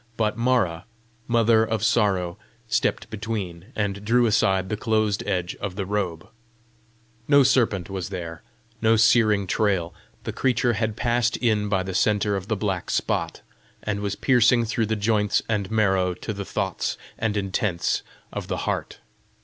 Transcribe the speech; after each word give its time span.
But 0.17 0.35
Mara, 0.35 0.85
Mother 1.27 1.63
of 1.63 1.83
Sorrow, 1.83 2.39
stepped 2.67 3.11
between, 3.11 3.65
and 3.75 4.03
drew 4.03 4.25
aside 4.25 4.67
the 4.69 4.75
closed 4.75 5.21
edges 5.27 5.61
of 5.61 5.75
the 5.75 5.85
robe: 5.85 6.27
no 7.27 7.43
serpent 7.43 7.87
was 7.87 8.09
there 8.09 8.41
no 8.81 8.95
searing 8.95 9.45
trail; 9.45 9.93
the 10.23 10.33
creature 10.33 10.73
had 10.73 10.95
passed 10.95 11.37
in 11.37 11.69
by 11.69 11.83
the 11.83 11.93
centre 11.93 12.35
of 12.35 12.47
the 12.47 12.57
black 12.57 12.89
spot, 12.89 13.41
and 13.83 13.99
was 13.99 14.15
piercing 14.15 14.65
through 14.65 14.87
the 14.87 14.95
joints 14.95 15.43
and 15.47 15.69
marrow 15.69 16.15
to 16.15 16.33
the 16.33 16.45
thoughts 16.45 16.97
and 17.19 17.37
intents 17.37 18.01
of 18.33 18.47
the 18.47 18.57
heart. 18.65 18.97